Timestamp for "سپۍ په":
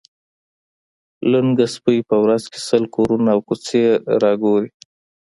1.73-2.15